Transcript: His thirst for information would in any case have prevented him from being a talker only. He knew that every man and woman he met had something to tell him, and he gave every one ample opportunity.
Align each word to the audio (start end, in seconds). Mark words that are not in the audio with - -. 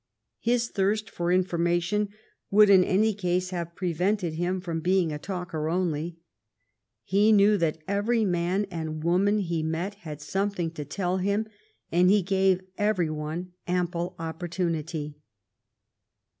His 0.39 0.67
thirst 0.69 1.11
for 1.11 1.31
information 1.31 2.09
would 2.49 2.71
in 2.71 2.83
any 2.83 3.13
case 3.13 3.51
have 3.51 3.75
prevented 3.75 4.33
him 4.33 4.59
from 4.59 4.79
being 4.81 5.11
a 5.13 5.19
talker 5.19 5.69
only. 5.69 6.17
He 7.03 7.31
knew 7.31 7.55
that 7.59 7.77
every 7.87 8.25
man 8.25 8.65
and 8.71 9.03
woman 9.03 9.37
he 9.37 9.61
met 9.61 9.93
had 10.01 10.19
something 10.19 10.71
to 10.71 10.85
tell 10.85 11.17
him, 11.17 11.45
and 11.91 12.09
he 12.09 12.23
gave 12.23 12.61
every 12.79 13.11
one 13.11 13.53
ample 13.67 14.15
opportunity. 14.17 15.17